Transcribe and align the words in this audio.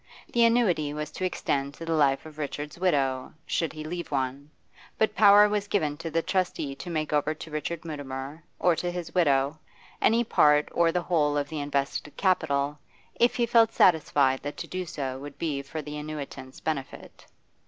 The 0.33 0.45
annuity 0.45 0.95
was 0.95 1.11
to 1.11 1.25
extend 1.25 1.75
to 1.75 1.85
the 1.85 1.93
life 1.93 2.25
of 2.25 2.39
Richard's 2.39 2.79
widow, 2.79 3.35
should 3.45 3.71
he 3.73 3.83
leave 3.83 4.09
one; 4.09 4.49
but 4.97 5.13
power 5.13 5.47
was 5.47 5.67
given 5.67 5.95
to 5.97 6.09
the 6.09 6.23
trustee 6.23 6.73
to 6.73 6.89
make 6.89 7.13
over 7.13 7.35
to 7.35 7.51
Richard 7.51 7.85
Mutimer, 7.85 8.43
or 8.57 8.75
to 8.77 8.89
his 8.89 9.13
widow, 9.13 9.59
any 10.01 10.23
part 10.23 10.69
or 10.71 10.91
the 10.91 11.03
whole 11.03 11.37
of 11.37 11.49
the 11.49 11.59
invested 11.59 12.17
capital, 12.17 12.79
if 13.13 13.35
he 13.35 13.45
felt 13.45 13.73
satisfied 13.73 14.41
that 14.41 14.57
to 14.57 14.65
do 14.67 14.87
so 14.87 15.19
would 15.19 15.37
be 15.37 15.61
for 15.61 15.83
the 15.83 15.97
annuitant's 15.99 16.59
benefit. 16.61 17.27